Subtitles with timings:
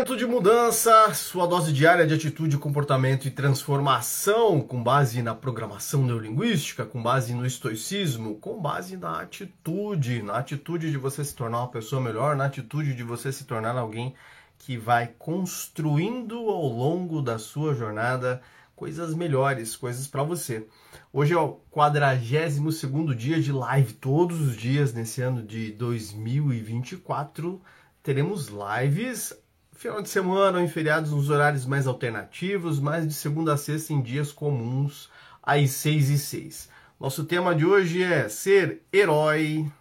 [0.00, 6.02] Momento de mudança, sua dose diária de atitude, comportamento e transformação, com base na programação
[6.02, 11.58] neurolinguística, com base no estoicismo, com base na atitude, na atitude de você se tornar
[11.58, 14.14] uma pessoa melhor, na atitude de você se tornar alguém
[14.60, 18.40] que vai construindo ao longo da sua jornada
[18.74, 20.66] coisas melhores, coisas para você.
[21.12, 27.60] Hoje é o 42 segundo dia de live, todos os dias nesse ano de 2024
[28.02, 29.34] teremos lives
[29.80, 33.94] final de semana ou em feriados nos horários mais alternativos, mas de segunda a sexta
[33.94, 35.08] em dias comuns,
[35.42, 36.68] às 6 e 6.
[37.00, 39.72] Nosso tema de hoje é ser herói.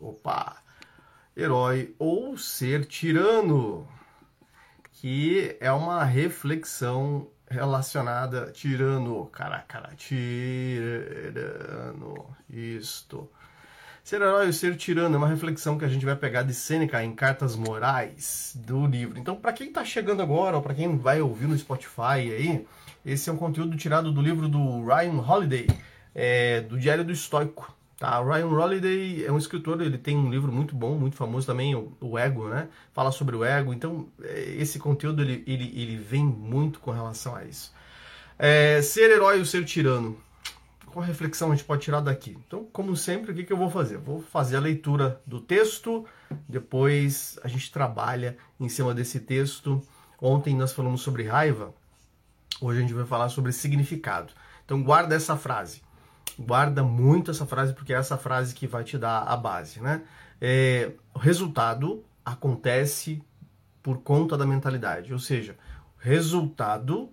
[0.00, 0.56] Opa!
[1.36, 3.86] Herói ou ser tirano,
[4.90, 10.24] que é uma reflexão relacionada tirano, cara, cara, tirano,
[12.48, 13.30] isto
[14.04, 17.04] Ser herói ou ser tirano é uma reflexão que a gente vai pegar de Sêneca
[17.04, 19.16] em Cartas Morais do livro.
[19.16, 22.66] Então, para quem está chegando agora, ou para quem vai ouvir no Spotify aí,
[23.06, 25.68] esse é um conteúdo tirado do livro do Ryan Holiday,
[26.12, 27.72] é, do Diário do Estoico.
[27.96, 28.20] Tá?
[28.20, 31.96] Ryan Holiday é um escritor, ele tem um livro muito bom, muito famoso também, o,
[32.00, 32.68] o Ego, né?
[32.92, 33.72] Fala sobre o ego.
[33.72, 37.72] Então, é, esse conteúdo ele, ele, ele vem muito com relação a isso.
[38.36, 40.18] É, ser herói ou ser tirano?
[40.92, 42.38] Qual reflexão a gente pode tirar daqui?
[42.46, 43.96] Então, como sempre, o que, que eu vou fazer?
[43.96, 46.06] Vou fazer a leitura do texto,
[46.48, 49.82] depois a gente trabalha em cima desse texto.
[50.20, 51.74] Ontem nós falamos sobre raiva,
[52.60, 54.32] hoje a gente vai falar sobre significado.
[54.64, 55.82] Então, guarda essa frase.
[56.38, 59.80] Guarda muito essa frase, porque é essa frase que vai te dar a base.
[59.80, 60.02] Né?
[60.40, 63.22] É, o resultado acontece
[63.82, 65.56] por conta da mentalidade, ou seja,
[65.98, 67.10] resultado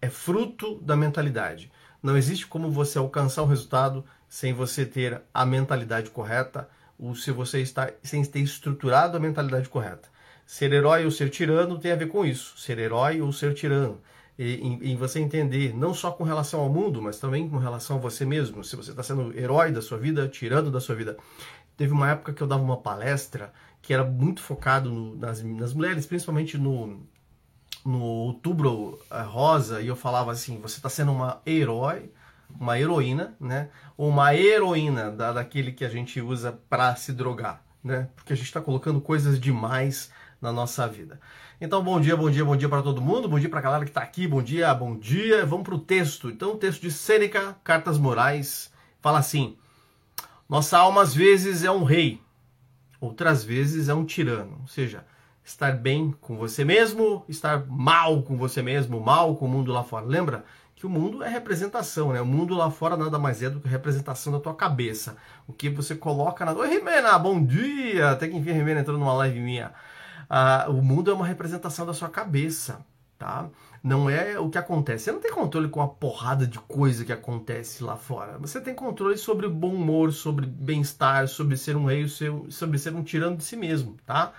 [0.00, 1.70] é fruto da mentalidade.
[2.02, 7.30] Não existe como você alcançar o resultado sem você ter a mentalidade correta, ou se
[7.30, 10.08] você está sem ter estruturado a mentalidade correta.
[10.46, 12.58] Ser herói ou ser tirano tem a ver com isso.
[12.58, 14.00] Ser herói ou ser tirano.
[14.38, 17.96] E, em, em você entender, não só com relação ao mundo, mas também com relação
[17.96, 18.64] a você mesmo.
[18.64, 21.16] Se você está sendo herói da sua vida, tirando da sua vida.
[21.76, 25.74] Teve uma época que eu dava uma palestra que era muito focado no, nas, nas
[25.74, 27.00] mulheres, principalmente no,
[27.84, 32.10] no outubro eh, rosa e eu falava assim, você está sendo uma herói,
[32.48, 33.70] uma heroína, né?
[33.96, 38.08] Ou uma heroína da, daquele que a gente usa para se drogar, né?
[38.14, 40.10] Porque a gente está colocando coisas demais
[40.40, 41.20] na nossa vida.
[41.60, 43.84] Então, bom dia, bom dia, bom dia para todo mundo, bom dia para a galera
[43.84, 45.46] que está aqui, bom dia, bom dia.
[45.46, 46.28] Vamos para o texto.
[46.28, 49.56] Então, o texto de Sêneca, Cartas Morais, fala assim:
[50.48, 52.20] Nossa alma às vezes é um rei,
[53.00, 54.58] outras vezes é um tirano.
[54.62, 55.04] Ou seja,
[55.44, 59.82] estar bem com você mesmo, estar mal com você mesmo, mal com o mundo lá
[59.82, 60.06] fora.
[60.06, 60.44] Lembra
[60.74, 62.20] que o mundo é representação, né?
[62.20, 65.16] O mundo lá fora nada mais é do que representação da tua cabeça.
[65.46, 66.52] O que você coloca na.
[66.52, 68.10] Oi, Rimena, bom dia!
[68.10, 69.72] Até que enfim Rimena entrou numa live minha.
[70.28, 72.84] Ah, o mundo é uma representação da sua cabeça,
[73.18, 73.48] tá?
[73.82, 75.04] Não é o que acontece.
[75.04, 78.38] Você não tem controle com a porrada de coisa que acontece lá fora.
[78.38, 83.02] Você tem controle sobre bom humor, sobre bem-estar, sobre ser um rei, sobre ser um
[83.02, 84.32] tirano de si mesmo, tá?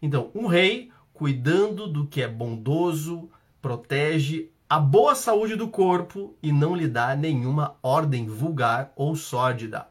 [0.00, 3.30] Então, um rei cuidando do que é bondoso,
[3.60, 9.88] protege a boa saúde do corpo e não lhe dá nenhuma ordem vulgar ou sórdida.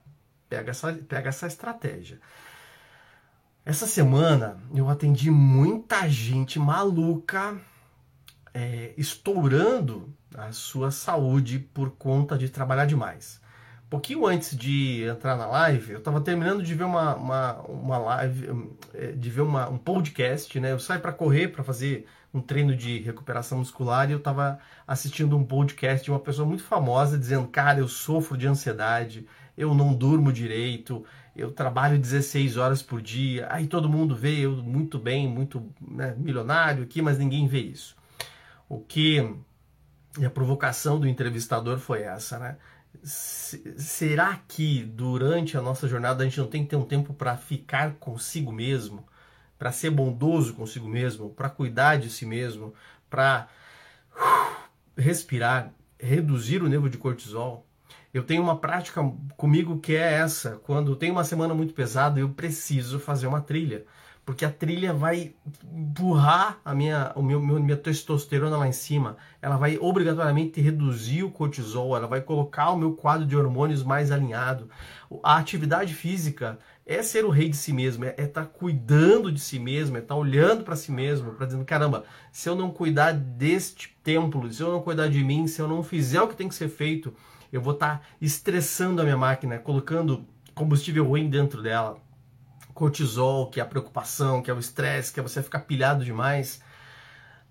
[0.48, 2.20] Pega essa, pega essa estratégia.
[3.64, 7.60] Essa semana eu atendi muita gente maluca
[8.54, 13.40] é, estourando a sua saúde por conta de trabalhar demais
[13.90, 18.70] pouquinho antes de entrar na live, eu estava terminando de ver uma, uma, uma live,
[18.94, 20.72] é, de ver uma, um podcast, né?
[20.72, 25.36] Eu saio para correr, para fazer um treino de recuperação muscular e eu estava assistindo
[25.36, 29.94] um podcast de uma pessoa muito famosa dizendo: Cara, eu sofro de ansiedade, eu não
[29.94, 31.04] durmo direito,
[31.36, 33.48] eu trabalho 16 horas por dia.
[33.50, 37.96] Aí todo mundo vê eu muito bem, muito né, milionário aqui, mas ninguém vê isso.
[38.68, 39.36] O que.
[40.18, 42.58] E a provocação do entrevistador foi essa, né?
[43.04, 47.38] Será que durante a nossa jornada a gente não tem que ter um tempo para
[47.38, 49.06] ficar consigo mesmo,
[49.58, 52.74] para ser bondoso consigo mesmo, para cuidar de si mesmo,
[53.10, 53.48] para
[54.16, 54.56] uh,
[54.98, 57.66] respirar, reduzir o nível de cortisol?
[58.14, 59.02] Eu tenho uma prática
[59.38, 60.58] comigo que é essa.
[60.64, 63.86] Quando tem uma semana muito pesada, eu preciso fazer uma trilha
[64.30, 65.34] porque a trilha vai
[65.74, 71.32] empurrar a minha, o meu, minha testosterona lá em cima, ela vai obrigatoriamente reduzir o
[71.32, 74.70] cortisol, ela vai colocar o meu quadro de hormônios mais alinhado.
[75.24, 79.40] A atividade física é ser o rei de si mesmo, é estar tá cuidando de
[79.40, 82.70] si mesmo, é estar tá olhando para si mesmo, para dizendo, caramba, se eu não
[82.70, 86.36] cuidar deste templo, se eu não cuidar de mim, se eu não fizer o que
[86.36, 87.12] tem que ser feito,
[87.52, 90.24] eu vou estar tá estressando a minha máquina, colocando
[90.54, 92.00] combustível ruim dentro dela
[92.80, 96.62] cortisol, que é a preocupação, que é o estresse, que é você ficar pilhado demais.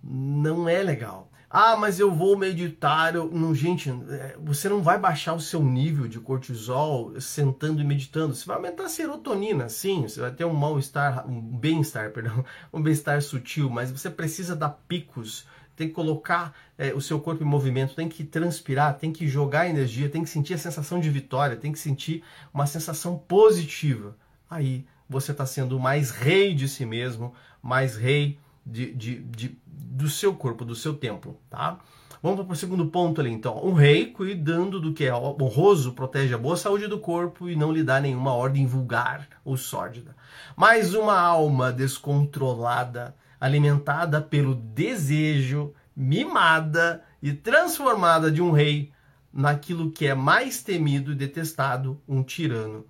[0.03, 1.31] não é legal.
[1.51, 3.15] Ah, mas eu vou meditar.
[3.15, 3.31] Eu...
[3.31, 8.35] Não, gente, é, você não vai baixar o seu nível de cortisol sentando e meditando.
[8.35, 10.03] Você vai aumentar a serotonina, sim.
[10.03, 14.71] Você vai ter um mal-estar, um bem-estar, perdão, um bem-estar sutil, mas você precisa dar
[14.89, 15.47] picos.
[15.77, 19.69] Tem que colocar é, o seu corpo em movimento, tem que transpirar, tem que jogar
[19.69, 22.23] energia, tem que sentir a sensação de vitória, tem que sentir
[22.53, 24.17] uma sensação positiva.
[24.51, 27.33] Aí você está sendo mais rei de si mesmo,
[27.63, 31.79] mais rei de, de, de, do seu corpo, do seu templo, tá?
[32.23, 33.65] Vamos para o segundo ponto ali, então.
[33.65, 37.73] Um rei cuidando do que é honroso protege a boa saúde do corpo e não
[37.73, 40.17] lhe dá nenhuma ordem vulgar ou sórdida.
[40.57, 48.91] Mas uma alma descontrolada, alimentada pelo desejo, mimada e transformada de um rei
[49.33, 52.85] naquilo que é mais temido e detestado, um tirano.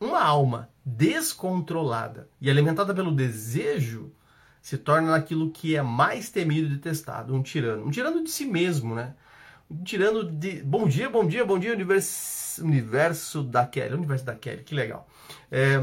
[0.00, 4.12] Uma alma descontrolada e alimentada pelo desejo
[4.60, 7.84] se torna naquilo que é mais temido e detestado, um tirano.
[7.84, 9.14] Um tirano de si mesmo, né?
[9.68, 10.62] Um tirano de.
[10.62, 13.94] Bom dia, bom dia, bom dia, universo, universo da Kelly.
[13.94, 15.08] Universo da Kelly, que legal.
[15.50, 15.82] É,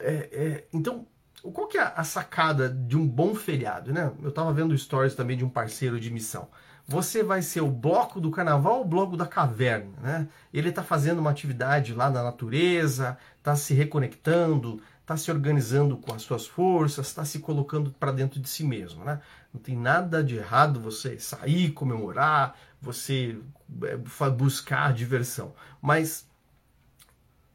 [0.00, 1.06] é, é, então,
[1.52, 4.10] qual que é a sacada de um bom feriado, né?
[4.22, 6.48] Eu estava vendo stories também de um parceiro de missão.
[6.86, 10.28] Você vai ser o bloco do carnaval ou o bloco da caverna, né?
[10.52, 16.14] Ele está fazendo uma atividade lá na natureza, está se reconectando, está se organizando com
[16.14, 19.04] as suas forças, está se colocando para dentro de si mesmo.
[19.04, 19.20] Né?
[19.52, 23.38] Não tem nada de errado você sair, comemorar, você
[23.82, 23.96] é,
[24.30, 25.54] buscar diversão.
[25.80, 26.26] Mas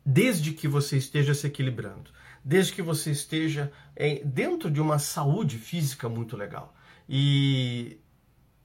[0.05, 2.11] desde que você esteja se equilibrando,
[2.43, 6.75] desde que você esteja é, dentro de uma saúde física muito legal.
[7.07, 7.99] E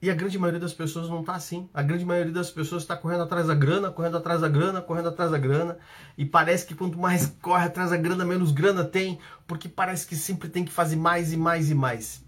[0.04, 1.66] e a grande maioria das pessoas não está assim.
[1.72, 5.08] A grande maioria das pessoas está correndo atrás da grana, correndo atrás da grana, correndo
[5.08, 5.78] atrás da grana.
[6.18, 10.14] E parece que quanto mais corre atrás da grana, menos grana tem, porque parece que
[10.14, 12.22] sempre tem que fazer mais e mais e mais.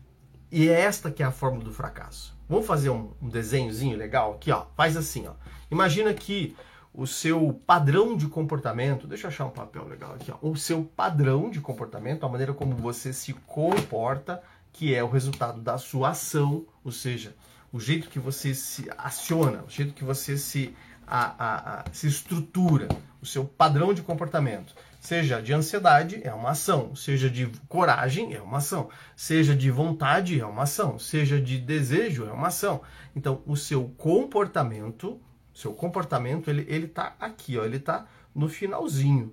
[0.50, 2.34] E é esta que é a fórmula do fracasso.
[2.48, 4.64] Vamos fazer um, um desenhozinho legal aqui, ó.
[4.74, 5.32] Faz assim, ó.
[5.70, 6.56] Imagina que
[6.94, 10.38] o seu padrão de comportamento, deixa eu achar um papel legal aqui, ó.
[10.40, 14.42] O seu padrão de comportamento, a maneira como você se comporta,
[14.72, 17.34] que é o resultado da sua ação, ou seja,
[17.72, 20.74] o jeito que você se aciona, o jeito que você se,
[21.06, 22.88] a, a, a, se estrutura,
[23.20, 24.74] o seu padrão de comportamento.
[25.00, 26.96] Seja de ansiedade, é uma ação.
[26.96, 28.90] Seja de coragem, é uma ação.
[29.14, 30.98] Seja de vontade, é uma ação.
[30.98, 32.82] Seja de desejo, é uma ação.
[33.14, 35.20] Então, o seu comportamento,
[35.54, 39.32] seu comportamento, ele, ele tá aqui, ó, ele tá no finalzinho.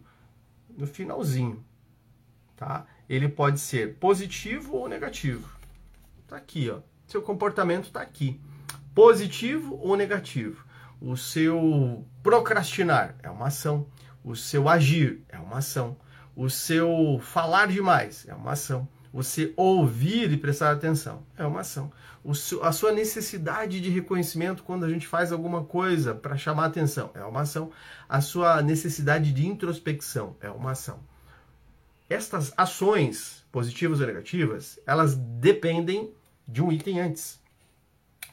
[0.77, 1.63] No finalzinho,
[2.55, 2.85] tá?
[3.09, 5.49] Ele pode ser positivo ou negativo.
[6.27, 8.41] Tá aqui, ó seu comportamento está aqui.
[8.95, 10.65] Positivo ou negativo.
[10.99, 13.85] O seu procrastinar é uma ação.
[14.23, 15.95] O seu agir é uma ação.
[16.35, 18.87] O seu falar demais é uma ação.
[19.13, 21.91] Você ouvir e prestar atenção é uma ação.
[22.33, 27.11] Seu, a sua necessidade de reconhecimento quando a gente faz alguma coisa para chamar atenção
[27.13, 27.69] é uma ação.
[28.09, 30.99] A sua necessidade de introspecção é uma ação.
[32.09, 36.11] Estas ações, positivas ou negativas, elas dependem
[36.47, 37.41] de um item antes,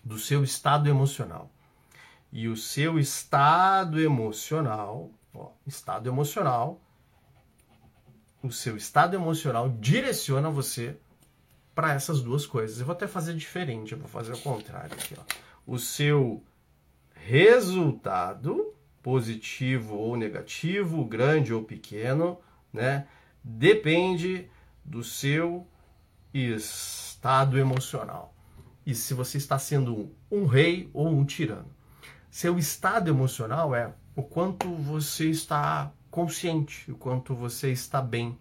[0.04, 1.50] do seu estado emocional.
[2.32, 6.80] E o seu estado emocional, ó, estado emocional,
[8.42, 10.96] o seu estado emocional direciona você
[11.74, 12.78] para essas duas coisas.
[12.78, 15.22] Eu vou até fazer diferente, eu vou fazer o contrário aqui, ó.
[15.66, 16.42] O seu
[17.14, 22.38] resultado, positivo ou negativo, grande ou pequeno,
[22.72, 23.06] né,
[23.42, 24.48] depende
[24.84, 25.66] do seu
[26.32, 28.34] estado estado emocional.
[28.86, 31.68] E se você está sendo um rei ou um tirano.
[32.30, 38.38] Seu estado emocional é o quanto você está consciente, o quanto você está bem.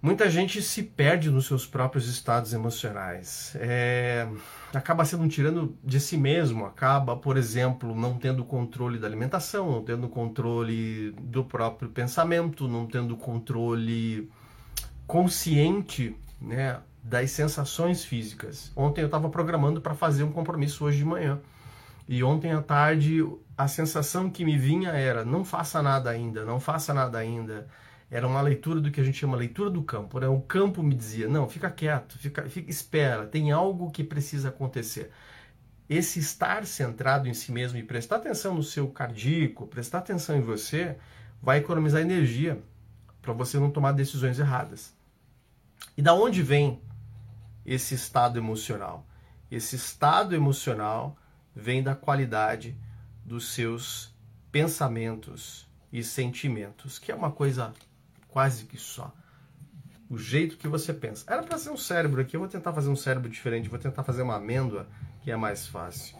[0.00, 3.56] Muita gente se perde nos seus próprios estados emocionais.
[3.56, 4.28] É,
[4.72, 9.72] acaba sendo um tirano de si mesmo, acaba, por exemplo, não tendo controle da alimentação,
[9.72, 14.30] não tendo controle do próprio pensamento, não tendo controle
[15.08, 18.72] consciente né, das sensações físicas.
[18.74, 21.40] Ontem eu estava programando para fazer um compromisso hoje de manhã.
[22.08, 23.24] E ontem à tarde
[23.56, 27.68] a sensação que me vinha era: não faça nada ainda, não faça nada ainda.
[28.10, 30.18] Era uma leitura do que a gente chama leitura do campo.
[30.18, 30.26] Né?
[30.26, 35.12] O campo me dizia: não, fica quieto, fica, fica, espera, tem algo que precisa acontecer.
[35.88, 40.40] Esse estar centrado em si mesmo e prestar atenção no seu cardíaco, prestar atenção em
[40.40, 40.96] você,
[41.40, 42.60] vai economizar energia
[43.22, 44.92] para você não tomar decisões erradas.
[45.96, 46.80] E da onde vem
[47.66, 49.04] esse estado emocional.
[49.50, 51.16] Esse estado emocional
[51.54, 52.76] vem da qualidade
[53.24, 54.14] dos seus
[54.52, 57.74] pensamentos e sentimentos, que é uma coisa
[58.28, 59.12] quase que só.
[60.08, 61.24] O jeito que você pensa.
[61.26, 64.04] Era para ser um cérebro aqui, eu vou tentar fazer um cérebro diferente, vou tentar
[64.04, 64.86] fazer uma amêndoa,
[65.22, 66.16] que é mais fácil.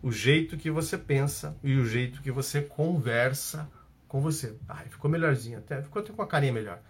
[0.00, 3.68] O jeito que você pensa e o jeito que você conversa
[4.06, 4.56] com você.
[4.68, 6.80] Ai, ficou melhorzinho, até ficou até com a carinha melhor.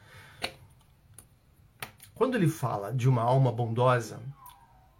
[2.22, 4.20] Quando ele fala de uma alma bondosa,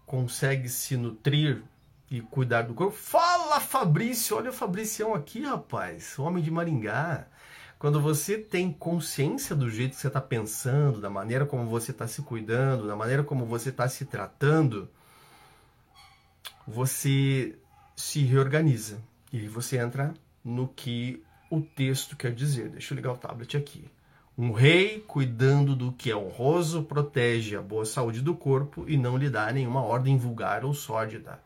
[0.05, 1.62] consegue se nutrir
[2.11, 2.97] e cuidar do corpo.
[2.97, 4.37] Fala, Fabrício!
[4.37, 7.29] Olha o Fabricião aqui, rapaz, homem de Maringá.
[7.79, 12.09] Quando você tem consciência do jeito que você está pensando, da maneira como você está
[12.09, 14.91] se cuidando, da maneira como você está se tratando,
[16.67, 17.57] você
[17.95, 19.00] se reorganiza
[19.33, 20.12] e você entra
[20.45, 22.71] no que o texto quer dizer.
[22.71, 23.88] Deixa eu ligar o tablet aqui.
[24.37, 29.17] Um rei, cuidando do que é honroso, protege a boa saúde do corpo e não
[29.17, 31.39] lhe dá nenhuma ordem vulgar ou sórdida.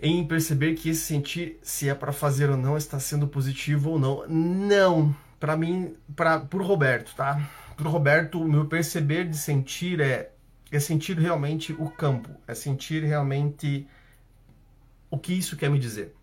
[0.00, 3.98] Em perceber que esse sentir, se é para fazer ou não, está sendo positivo ou
[3.98, 4.26] não.
[4.26, 7.40] Não, para mim, para pro Roberto, tá?
[7.76, 10.32] Pro Roberto, o meu perceber de sentir é
[10.72, 13.86] é sentir realmente o campo, é sentir realmente
[15.10, 16.14] o que isso quer me dizer.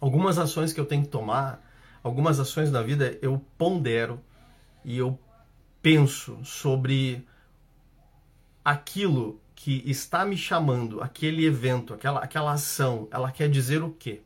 [0.00, 1.62] Algumas ações que eu tenho que tomar
[2.02, 4.20] algumas ações da vida eu pondero
[4.84, 5.18] e eu
[5.82, 7.26] penso sobre
[8.64, 14.22] aquilo que está me chamando, aquele evento, aquela, aquela ação, ela quer dizer o quê?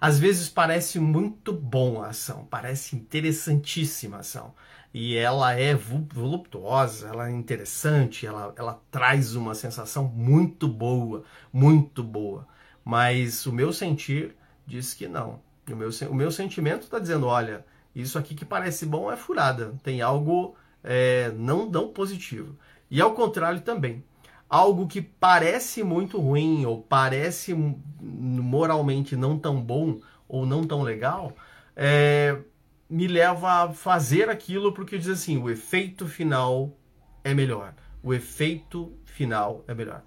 [0.00, 4.52] Às vezes parece muito bom a ação, parece interessantíssima a ação.
[4.92, 12.02] E ela é voluptuosa, ela é interessante, ela, ela traz uma sensação muito boa, muito
[12.02, 12.46] boa.
[12.84, 14.34] Mas o meu sentir
[14.66, 15.40] diz que não.
[15.70, 17.64] O meu, o meu sentimento está dizendo: olha,
[17.94, 22.56] isso aqui que parece bom é furada, tem algo é, não tão positivo.
[22.90, 24.04] E ao contrário também,
[24.48, 27.54] algo que parece muito ruim ou parece
[28.00, 31.32] moralmente não tão bom ou não tão legal,
[31.76, 32.36] é,
[32.88, 36.76] me leva a fazer aquilo porque diz assim: o efeito final
[37.22, 37.74] é melhor.
[38.02, 40.02] O efeito final é melhor.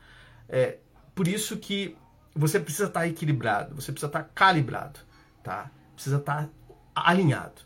[0.49, 0.79] É
[1.13, 1.95] por isso que
[2.35, 5.04] você precisa estar equilibrado, você precisa estar calibrado
[5.45, 5.69] tá?
[5.93, 6.49] Precisa estar tá
[6.95, 7.61] alinhado.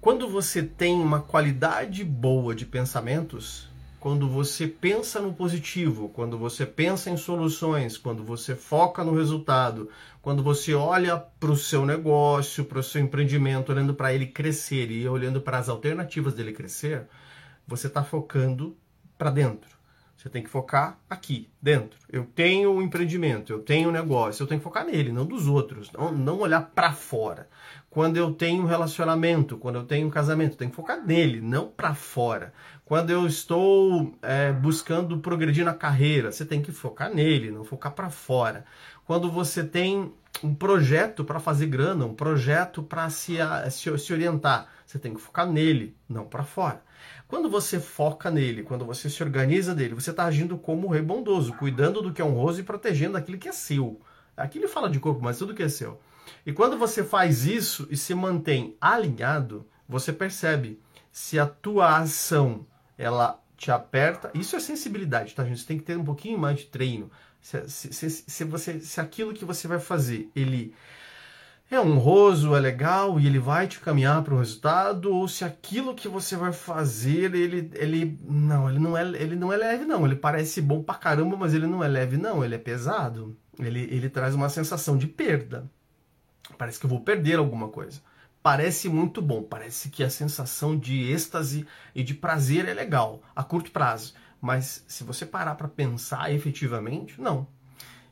[0.00, 3.68] Quando você tem uma qualidade boa de pensamentos,
[4.00, 9.90] quando você pensa no positivo, quando você pensa em soluções, quando você foca no resultado,
[10.22, 14.90] quando você olha para o seu negócio, para o seu empreendimento, olhando para ele crescer
[14.90, 17.06] e olhando para as alternativas dele crescer,
[17.66, 18.74] você está focando
[19.18, 19.77] para dentro.
[20.18, 21.96] Você tem que focar aqui, dentro.
[22.10, 25.46] Eu tenho um empreendimento, eu tenho um negócio, eu tenho que focar nele, não dos
[25.46, 25.92] outros.
[25.92, 27.48] Não, não olhar para fora.
[27.88, 31.40] Quando eu tenho um relacionamento, quando eu tenho um casamento, eu tenho que focar nele,
[31.40, 32.52] não para fora.
[32.84, 37.92] Quando eu estou é, buscando progredir na carreira, você tem que focar nele, não focar
[37.92, 38.64] para fora.
[39.04, 43.36] Quando você tem um projeto para fazer grana, um projeto para se,
[43.70, 46.82] se, se orientar, você tem que focar nele, não para fora.
[47.28, 51.02] Quando você foca nele, quando você se organiza dele, você está agindo como o rei
[51.02, 54.00] bondoso, cuidando do que é honroso e protegendo aquilo que é seu.
[54.34, 56.00] Aqui ele fala de corpo, mas tudo que é seu.
[56.46, 60.80] E quando você faz isso e se mantém alinhado, você percebe
[61.12, 62.66] se a tua ação
[62.96, 64.30] ela te aperta.
[64.34, 65.60] Isso é sensibilidade, tá, gente?
[65.60, 67.10] Você tem que ter um pouquinho mais de treino.
[67.42, 70.74] Se, se, se, se, você, se aquilo que você vai fazer, ele
[71.70, 75.94] é honroso, é legal e ele vai te caminhar para o resultado, ou se aquilo
[75.94, 80.06] que você vai fazer, ele, ele não, ele não é, ele não é leve não,
[80.06, 83.36] ele parece bom pra caramba, mas ele não é leve não, ele é pesado.
[83.58, 85.70] Ele, ele traz uma sensação de perda.
[86.56, 88.00] Parece que eu vou perder alguma coisa.
[88.42, 93.42] Parece muito bom, parece que a sensação de êxtase e de prazer é legal a
[93.42, 97.48] curto prazo, mas se você parar para pensar efetivamente, não,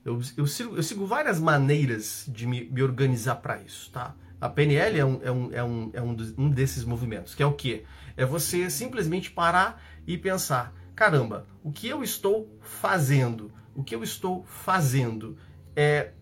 [0.07, 4.15] eu, eu, sigo, eu sigo várias maneiras de me, me organizar para isso, tá?
[4.41, 7.47] A PNL é, um, é, um, é, um, é um, um desses movimentos, que é
[7.47, 7.85] o quê?
[8.17, 13.51] É você simplesmente parar e pensar, caramba, o que eu estou fazendo?
[13.75, 15.37] O que eu estou fazendo
[15.75, 16.13] é,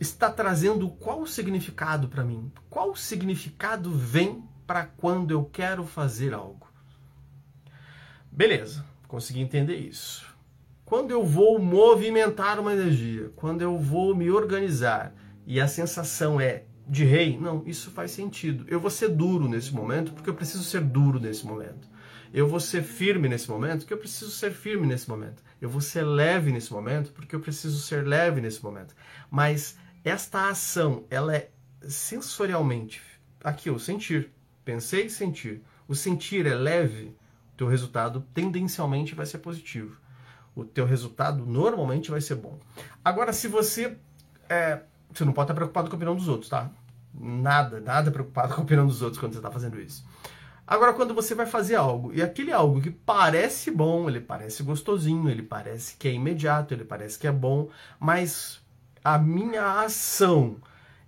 [0.00, 2.50] está trazendo qual significado para mim?
[2.68, 6.66] Qual significado vem para quando eu quero fazer algo?
[8.32, 10.31] Beleza, consegui entender isso.
[10.92, 15.14] Quando eu vou movimentar uma energia, quando eu vou me organizar
[15.46, 18.66] e a sensação é de rei, não, isso faz sentido.
[18.68, 21.88] Eu vou ser duro nesse momento porque eu preciso ser duro nesse momento.
[22.30, 25.42] Eu vou ser firme nesse momento porque eu preciso ser firme nesse momento.
[25.62, 28.94] Eu vou ser leve nesse momento porque eu preciso ser leve nesse momento.
[29.30, 31.48] Mas esta ação, ela é
[31.88, 33.00] sensorialmente
[33.42, 34.30] aqui, o sentir.
[34.62, 35.62] Pensei sentir.
[35.88, 37.16] O sentir é leve,
[37.56, 40.02] teu resultado tendencialmente vai ser positivo
[40.54, 42.58] o teu resultado normalmente vai ser bom.
[43.04, 43.96] Agora, se você
[44.48, 44.82] é,
[45.12, 46.70] você não pode estar preocupado com a opinião dos outros, tá?
[47.14, 50.04] Nada, nada preocupado com a opinião dos outros quando você está fazendo isso.
[50.66, 55.28] Agora, quando você vai fazer algo, e aquele algo que parece bom, ele parece gostosinho,
[55.28, 57.68] ele parece que é imediato, ele parece que é bom,
[57.98, 58.60] mas
[59.04, 60.56] a minha ação,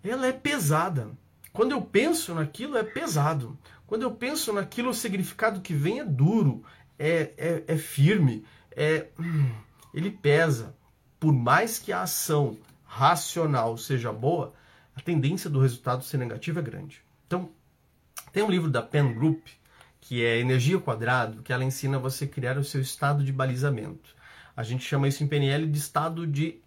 [0.02, 1.10] ela é pesada.
[1.52, 3.56] Quando eu penso naquilo, é pesado.
[3.86, 6.64] Quando eu penso naquilo, o significado que vem é duro,
[6.98, 8.44] é, é, é firme,
[8.76, 9.08] é,
[9.92, 10.74] ele pesa.
[11.18, 14.52] Por mais que a ação racional seja boa,
[14.94, 17.02] a tendência do resultado ser negativo é grande.
[17.26, 17.50] Então,
[18.32, 19.46] tem um livro da Penn Group,
[20.00, 24.14] que é Energia Quadrado, que ela ensina você criar o seu estado de balizamento.
[24.56, 26.60] A gente chama isso em PNL de estado de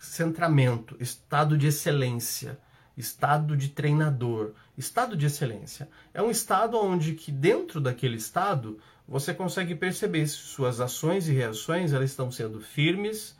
[0.00, 2.58] centramento, estado de excelência,
[2.96, 5.88] estado de treinador, estado de excelência.
[6.14, 8.78] É um estado onde que dentro daquele estado
[9.08, 13.36] você consegue perceber se suas ações e reações elas estão sendo firmes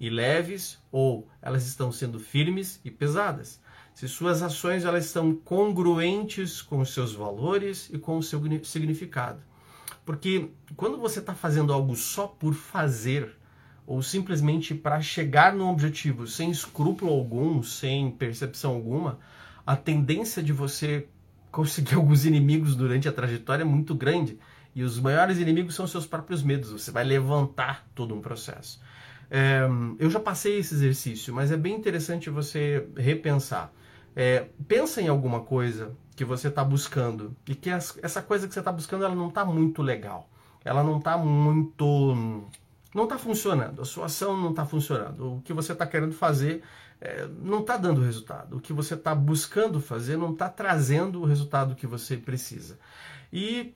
[0.00, 3.60] e leves ou elas estão sendo firmes e pesadas
[3.94, 9.40] se suas ações elas estão congruentes com os seus valores e com o seu significado.
[10.04, 13.36] Porque quando você está fazendo algo só por fazer,
[13.86, 19.18] ou simplesmente para chegar no objetivo sem escrúpulo algum, sem percepção alguma,
[19.66, 21.06] a tendência de você
[21.50, 24.38] conseguir alguns inimigos durante a trajetória é muito grande.
[24.74, 26.70] E os maiores inimigos são seus próprios medos.
[26.70, 28.80] Você vai levantar todo um processo.
[29.30, 29.62] É,
[29.98, 33.72] eu já passei esse exercício, mas é bem interessante você repensar.
[34.14, 38.60] É, pensa em alguma coisa que você está buscando e que essa coisa que você
[38.60, 40.28] está buscando ela não está muito legal.
[40.64, 42.06] Ela não está muito.
[42.94, 43.82] não está funcionando.
[43.82, 45.36] A sua ação não está funcionando.
[45.36, 46.62] O que você está querendo fazer
[47.00, 48.56] é, não está dando resultado.
[48.56, 52.78] O que você está buscando fazer não está trazendo o resultado que você precisa.
[53.32, 53.74] E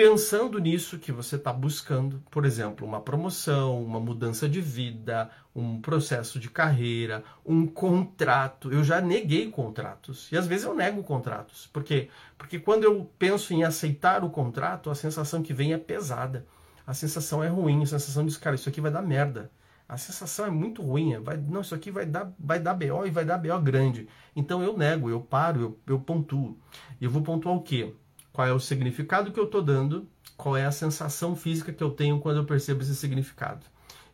[0.00, 5.78] pensando nisso que você está buscando, por exemplo, uma promoção, uma mudança de vida, um
[5.78, 8.72] processo de carreira, um contrato.
[8.72, 11.66] Eu já neguei contratos e às vezes eu nego contratos.
[11.66, 12.08] Por quê?
[12.38, 16.46] Porque quando eu penso em aceitar o contrato, a sensação que vem é pesada.
[16.86, 19.50] A sensação é ruim, a sensação de, cara, isso aqui vai dar merda.
[19.86, 23.10] A sensação é muito ruim, vai, não, isso aqui vai dar, vai dar BO e
[23.10, 24.08] vai dar BO grande.
[24.34, 26.58] Então eu nego, eu paro, eu, eu pontuo.
[26.98, 27.94] E eu vou pontuar o quê?
[28.32, 31.90] Qual é o significado que eu estou dando, qual é a sensação física que eu
[31.90, 33.64] tenho quando eu percebo esse significado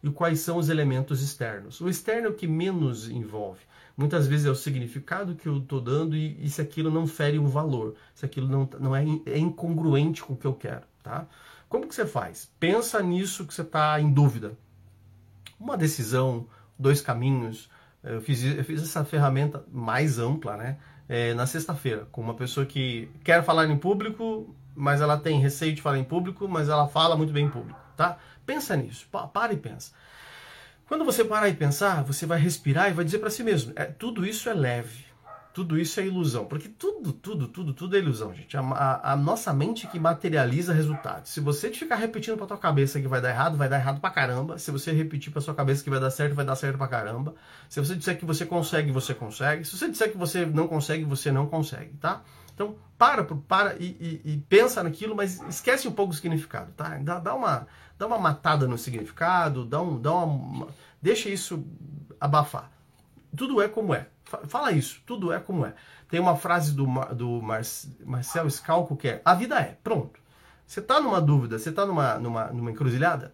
[0.03, 1.81] e quais são os elementos externos.
[1.81, 3.61] O externo é o que menos envolve.
[3.97, 7.39] Muitas vezes é o significado que eu estou dando e, e, se aquilo não fere
[7.39, 10.83] um valor, se aquilo não, não é, é incongruente com o que eu quero.
[11.03, 11.27] Tá?
[11.69, 12.51] Como que você faz?
[12.61, 14.57] Pensa nisso que você está em dúvida.
[15.59, 16.47] Uma decisão,
[16.79, 17.71] dois caminhos.
[18.05, 20.79] Eu fiz, eu fiz essa ferramenta mais ampla, né?
[21.09, 25.75] É, na sexta-feira com uma pessoa que quer falar em público, mas ela tem receio
[25.75, 28.19] de falar em público, mas ela fala muito bem em público, tá?
[28.45, 29.93] Pensa nisso, para e pensa.
[30.87, 33.85] Quando você parar e pensar, você vai respirar e vai dizer para si mesmo: é,
[33.87, 35.06] tudo isso é leve
[35.57, 36.45] tudo isso é ilusão.
[36.45, 38.55] Porque tudo, tudo, tudo, tudo é ilusão, gente.
[38.59, 41.31] A, a, a nossa mente que materializa resultados.
[41.31, 44.11] Se você ficar repetindo pra tua cabeça que vai dar errado, vai dar errado pra
[44.11, 44.59] caramba.
[44.59, 47.35] Se você repetir pra sua cabeça que vai dar certo, vai dar certo pra caramba.
[47.71, 49.65] Se você disser que você consegue, você consegue.
[49.65, 52.23] Se você disser que você não consegue, você não consegue, tá?
[52.55, 56.99] Então, para, para e, e, e pensa naquilo, mas esquece um pouco o significado, tá?
[56.99, 57.67] Dá, dá, uma,
[57.99, 60.69] dá uma matada no significado, dá, um, dá uma,
[61.01, 61.67] deixa isso
[62.21, 62.71] abafar.
[63.35, 64.09] Tudo é como é.
[64.49, 65.75] Fala isso, tudo é como é.
[66.09, 66.85] Tem uma frase do,
[67.15, 67.63] do Mar,
[68.05, 70.21] Marcel Scalco que é: a vida é, pronto.
[70.67, 73.33] Você está numa dúvida, você está numa, numa, numa encruzilhada?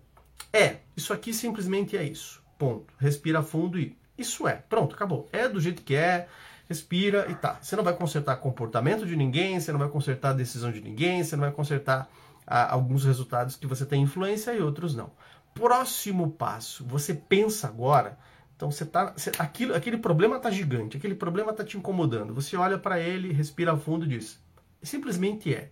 [0.53, 2.43] É, isso aqui simplesmente é isso.
[2.59, 2.93] Ponto.
[2.99, 5.29] Respira fundo e isso é, pronto, acabou.
[5.33, 6.29] É do jeito que é,
[6.69, 7.59] respira e tá.
[7.61, 11.37] Você não vai consertar comportamento de ninguém, você não vai consertar decisão de ninguém, você
[11.37, 12.09] não vai consertar
[12.47, 15.11] alguns resultados que você tem influência e outros não.
[15.55, 18.19] Próximo passo, você pensa agora
[18.57, 22.33] então você tá, você, aquilo, aquele problema tá gigante, aquele problema tá te incomodando.
[22.35, 24.41] Você olha para ele, respira fundo e diz:
[24.83, 25.71] simplesmente é.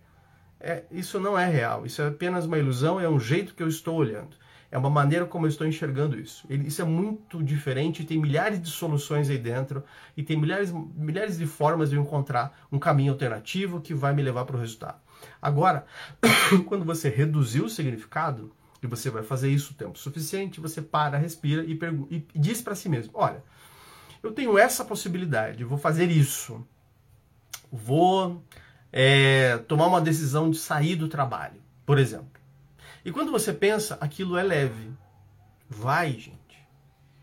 [0.59, 0.83] é.
[0.91, 1.85] Isso não é real.
[1.85, 2.99] Isso é apenas uma ilusão.
[2.99, 4.35] É um jeito que eu estou olhando.
[4.69, 6.45] É uma maneira como eu estou enxergando isso.
[6.49, 8.05] Ele, isso é muito diferente.
[8.05, 9.83] Tem milhares de soluções aí dentro
[10.15, 14.23] e tem milhares, milhares de formas de eu encontrar um caminho alternativo que vai me
[14.23, 14.99] levar para o resultado.
[15.41, 15.85] Agora,
[16.67, 21.17] quando você reduzir o significado, e você vai fazer isso o tempo suficiente, você para,
[21.17, 21.77] respira e,
[22.09, 23.43] e diz para si mesmo: olha,
[24.23, 26.65] eu tenho essa possibilidade, vou fazer isso,
[27.71, 28.43] vou
[28.91, 32.41] é, tomar uma decisão de sair do trabalho, por exemplo.
[33.05, 34.91] E quando você pensa, aquilo é leve.
[35.67, 36.37] Vai, gente.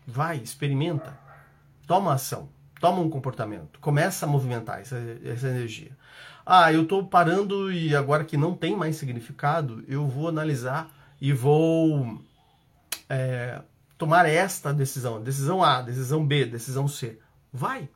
[0.05, 1.17] Vai, experimenta.
[1.87, 2.49] Toma ação.
[2.81, 3.79] Toma um comportamento.
[3.79, 5.91] Começa a movimentar essa, essa energia.
[6.45, 10.89] Ah, eu estou parando e agora que não tem mais significado, eu vou analisar
[11.21, 12.21] e vou
[13.09, 13.61] é,
[13.97, 17.19] tomar esta decisão, decisão A, decisão B, decisão C.
[17.51, 17.89] Vai,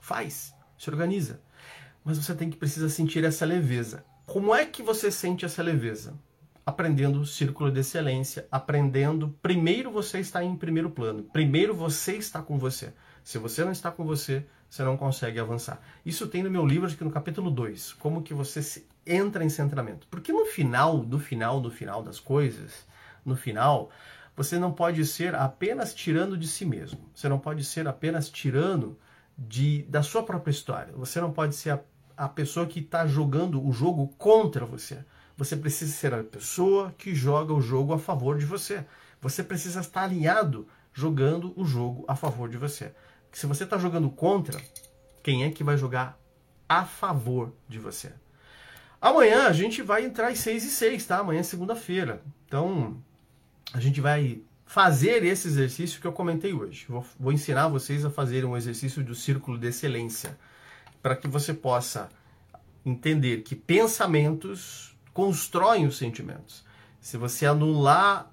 [0.00, 1.40] faz, se organiza.
[2.04, 4.04] Mas você tem que precisa sentir essa leveza.
[4.26, 6.18] Como é que você sente essa leveza?
[6.64, 9.34] Aprendendo o círculo de excelência, aprendendo.
[9.40, 12.92] Primeiro você está em primeiro plano, primeiro você está com você.
[13.24, 15.80] Se você não está com você, você não consegue avançar.
[16.04, 18.62] Isso tem no meu livro, aqui no capítulo 2, como que você
[19.08, 20.06] entra em centramento.
[20.10, 22.86] Porque no final, no final, no final das coisas,
[23.24, 23.90] no final,
[24.36, 27.10] você não pode ser apenas tirando de si mesmo.
[27.14, 28.98] Você não pode ser apenas tirando
[29.36, 30.92] de, da sua própria história.
[30.94, 31.80] Você não pode ser a,
[32.16, 35.04] a pessoa que está jogando o jogo contra você.
[35.36, 38.84] Você precisa ser a pessoa que joga o jogo a favor de você.
[39.20, 42.92] Você precisa estar alinhado jogando o jogo a favor de você.
[43.32, 44.60] Se você está jogando contra,
[45.22, 46.18] quem é que vai jogar
[46.68, 48.12] a favor de você?
[49.00, 51.18] Amanhã a gente vai entrar às 6 e 6, tá?
[51.18, 52.20] Amanhã é segunda-feira.
[52.46, 52.96] Então,
[53.72, 56.84] a gente vai fazer esse exercício que eu comentei hoje.
[56.88, 60.38] Vou, vou ensinar vocês a fazer um exercício do círculo de excelência,
[61.00, 62.08] para que você possa
[62.84, 66.64] entender que pensamentos constroem os sentimentos.
[67.00, 68.30] Se você anular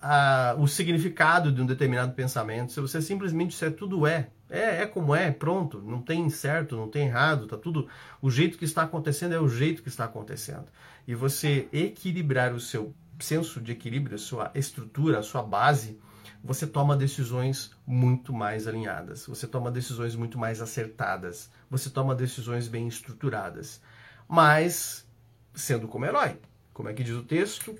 [0.00, 4.86] a, o significado de um determinado pensamento, se você simplesmente disser tudo é, é, é
[4.86, 7.88] como é, pronto, não tem certo, não tem errado, tá tudo.
[8.20, 10.66] O jeito que está acontecendo é o jeito que está acontecendo.
[11.06, 15.98] E você equilibrar o seu senso de equilíbrio, a sua estrutura, a sua base,
[16.42, 22.68] você toma decisões muito mais alinhadas, você toma decisões muito mais acertadas, você toma decisões
[22.68, 23.82] bem estruturadas.
[24.28, 25.06] Mas
[25.52, 26.38] sendo como herói.
[26.72, 27.74] Como é que diz o texto?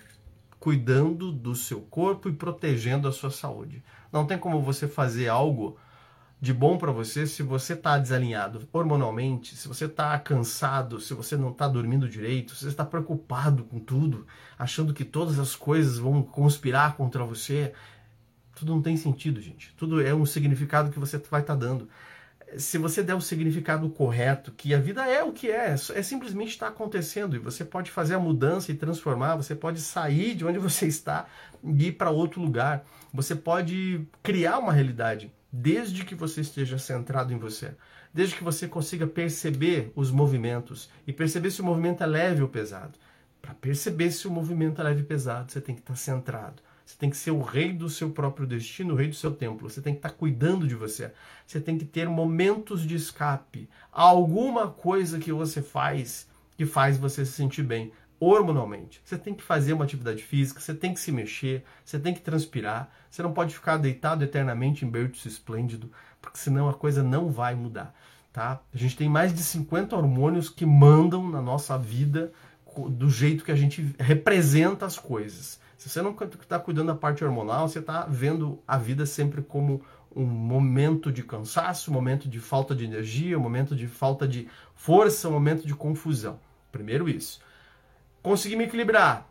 [0.58, 3.82] cuidando do seu corpo e protegendo a sua saúde.
[4.12, 5.78] Não tem como você fazer algo
[6.40, 11.36] de bom para você se você está desalinhado hormonalmente, se você está cansado, se você
[11.36, 14.26] não está dormindo direito, se você está preocupado com tudo,
[14.58, 17.72] achando que todas as coisas vão conspirar contra você.
[18.54, 19.74] Tudo não tem sentido, gente.
[19.76, 21.88] Tudo é um significado que você vai estar tá dando
[22.56, 26.50] se você der o significado correto, que a vida é o que é, é simplesmente
[26.50, 30.58] está acontecendo e você pode fazer a mudança e transformar, você pode sair de onde
[30.58, 31.26] você está
[31.62, 37.32] e ir para outro lugar, você pode criar uma realidade, desde que você esteja centrado
[37.32, 37.74] em você,
[38.12, 42.48] desde que você consiga perceber os movimentos e perceber se o movimento é leve ou
[42.48, 42.98] pesado.
[43.40, 46.62] Para perceber se o movimento é leve ou pesado, você tem que estar centrado.
[46.84, 49.68] Você tem que ser o rei do seu próprio destino, o rei do seu templo.
[49.68, 51.12] Você tem que estar cuidando de você.
[51.46, 53.68] Você tem que ter momentos de escape.
[53.92, 59.00] Alguma coisa que você faz que faz você se sentir bem hormonalmente.
[59.04, 62.20] Você tem que fazer uma atividade física, você tem que se mexer, você tem que
[62.20, 62.90] transpirar.
[63.10, 67.54] Você não pode ficar deitado eternamente em berço esplêndido, porque senão a coisa não vai
[67.54, 67.94] mudar.
[68.32, 68.60] Tá?
[68.72, 72.32] A gente tem mais de 50 hormônios que mandam na nossa vida
[72.90, 75.60] do jeito que a gente representa as coisas.
[75.76, 79.82] Se você não está cuidando da parte hormonal, você está vendo a vida sempre como
[80.14, 84.48] um momento de cansaço, um momento de falta de energia, um momento de falta de
[84.74, 86.40] força, um momento de confusão.
[86.72, 87.40] Primeiro isso.
[88.28, 89.26] Consegui me equilibrar.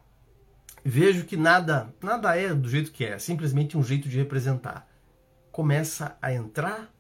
[0.84, 4.90] Vejo que nada, nada é do jeito que é, é simplesmente um jeito de representar.
[5.52, 6.92] Começa a entrar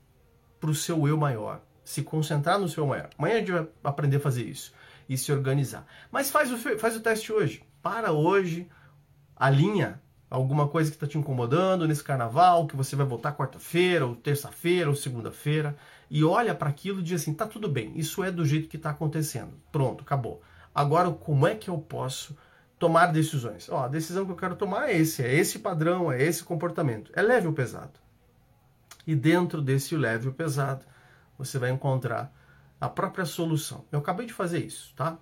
[0.59, 3.09] para o seu eu maior, se concentrar no seu maior.
[3.17, 4.75] Amanhã a gente vai aprender a fazer isso
[5.09, 5.87] e se organizar.
[6.11, 7.63] Mas faz o, faz o teste hoje.
[7.81, 8.69] Para hoje,
[9.35, 14.15] alinha alguma coisa que está te incomodando nesse carnaval, que você vai voltar quarta-feira, ou
[14.15, 15.75] terça-feira, ou segunda-feira,
[16.11, 18.77] e olha para aquilo e diz assim: tá tudo bem, isso é do jeito que
[18.77, 19.53] está acontecendo.
[19.71, 20.43] Pronto, acabou.
[20.77, 22.37] Agora, como é que eu posso
[22.77, 23.67] tomar decisões?
[23.67, 27.11] Ó, a decisão que eu quero tomar é esse, é esse padrão, é esse comportamento.
[27.15, 27.99] É leve ou pesado?
[29.07, 30.85] E dentro desse leve ou pesado,
[31.35, 32.31] você vai encontrar
[32.79, 33.85] a própria solução.
[33.91, 35.17] Eu acabei de fazer isso, tá?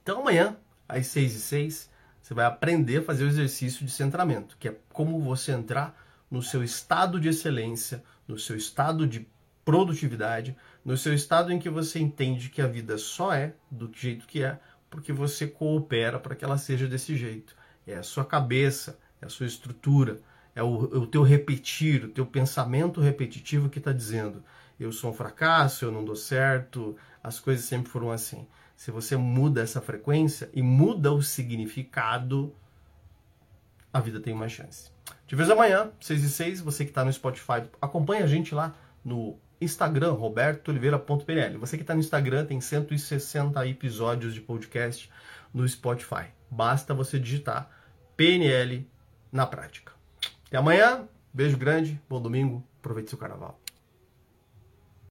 [0.00, 0.56] Então amanhã,
[0.88, 1.90] às 6 e 6
[2.22, 6.40] você vai aprender a fazer o exercício de centramento, que é como você entrar no
[6.40, 9.26] seu estado de excelência, no seu estado de
[9.64, 14.26] produtividade, no seu estado em que você entende que a vida só é do jeito
[14.26, 14.58] que é,
[14.90, 17.56] porque você coopera para que ela seja desse jeito.
[17.86, 20.20] É a sua cabeça, é a sua estrutura,
[20.54, 24.42] é o, é o teu repetir, o teu pensamento repetitivo que está dizendo:
[24.78, 28.46] eu sou um fracasso, eu não dou certo, as coisas sempre foram assim.
[28.76, 32.52] Se você muda essa frequência e muda o significado,
[33.92, 34.90] a vida tem uma chance.
[35.26, 36.60] Te vejo amanhã, 6 e 6.
[36.62, 41.58] Você que está no Spotify, acompanha a gente lá no Instagram, robertooliveira.pnl.
[41.58, 45.10] Você que está no Instagram, tem 160 episódios de podcast
[45.54, 46.26] no Spotify.
[46.50, 47.70] Basta você digitar
[48.16, 48.86] PNL
[49.30, 49.92] na prática.
[50.46, 53.61] Até amanhã, beijo grande, bom domingo, aproveite seu carnaval.